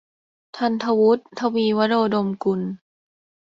[0.57, 2.61] ธันย์ฐวุฒิ ทวีวโรดมกุล